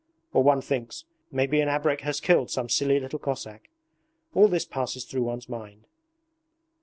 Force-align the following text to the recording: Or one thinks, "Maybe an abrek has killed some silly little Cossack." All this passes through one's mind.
Or 0.33 0.41
one 0.41 0.61
thinks, 0.61 1.05
"Maybe 1.31 1.61
an 1.61 1.69
abrek 1.69 2.01
has 2.01 2.19
killed 2.19 2.49
some 2.49 2.69
silly 2.69 2.99
little 2.99 3.19
Cossack." 3.19 3.69
All 4.33 4.47
this 4.47 4.65
passes 4.65 5.05
through 5.05 5.21
one's 5.21 5.47
mind. 5.47 5.85